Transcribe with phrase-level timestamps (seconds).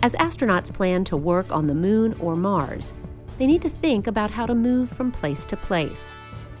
[0.00, 2.94] As astronauts plan to work on the moon or Mars,
[3.36, 6.14] they need to think about how to move from place to place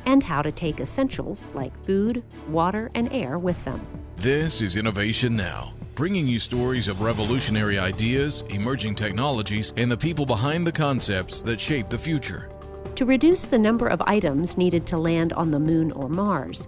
[0.06, 3.80] and how to take essentials like food, water, and air with them.
[4.16, 10.26] This is Innovation Now, bringing you stories of revolutionary ideas, emerging technologies, and the people
[10.26, 12.50] behind the concepts that shape the future.
[12.96, 16.66] To reduce the number of items needed to land on the moon or Mars,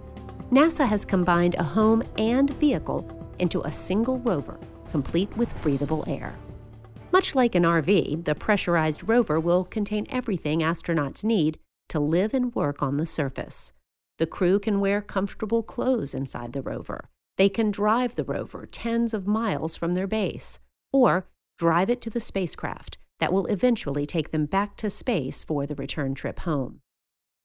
[0.51, 3.05] NASA has combined a home and vehicle
[3.39, 4.57] into a single rover,
[4.91, 6.33] complete with breathable air.
[7.21, 12.55] Much like an RV, the pressurized rover will contain everything astronauts need to live and
[12.55, 13.73] work on the surface.
[14.17, 17.09] The crew can wear comfortable clothes inside the rover.
[17.37, 20.57] They can drive the rover tens of miles from their base,
[20.91, 21.27] or
[21.59, 25.75] drive it to the spacecraft that will eventually take them back to space for the
[25.75, 26.79] return trip home.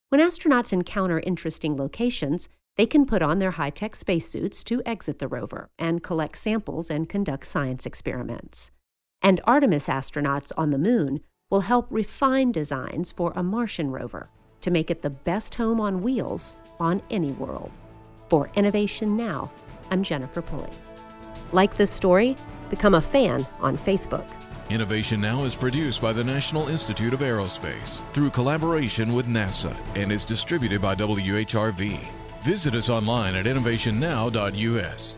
[0.09, 5.19] When astronauts encounter interesting locations, they can put on their high tech spacesuits to exit
[5.19, 8.71] the rover and collect samples and conduct science experiments.
[9.27, 11.19] And Artemis astronauts on the moon
[11.49, 14.29] will help refine designs for a Martian rover
[14.61, 17.69] to make it the best home on wheels on any world.
[18.29, 19.51] For Innovation Now,
[19.91, 20.69] I'm Jennifer Pulley.
[21.51, 22.37] Like this story?
[22.69, 24.25] Become a fan on Facebook.
[24.69, 30.09] Innovation Now is produced by the National Institute of Aerospace through collaboration with NASA and
[30.09, 31.99] is distributed by WHRV.
[32.43, 35.17] Visit us online at innovationnow.us.